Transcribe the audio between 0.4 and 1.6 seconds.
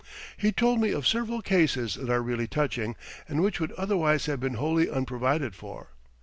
told me of several